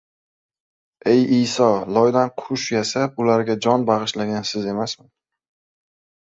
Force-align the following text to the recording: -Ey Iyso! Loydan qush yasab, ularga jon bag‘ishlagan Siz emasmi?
-Ey 1.09 1.19
Iyso! 1.39 1.67
Loydan 1.97 2.31
qush 2.43 2.63
yasab, 2.77 3.13
ularga 3.25 3.57
jon 3.67 3.85
bag‘ishlagan 3.91 4.49
Siz 4.55 4.67
emasmi? 4.73 5.07